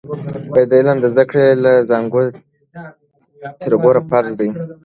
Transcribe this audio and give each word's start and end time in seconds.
د 0.69 0.71
علم 0.79 0.97
زده 1.13 1.23
کړه 1.29 1.43
له 1.63 1.73
زانګو 1.89 2.23
تر 3.63 3.71
ګوره 3.83 4.01
فرض 4.09 4.31
دی. 4.39 4.49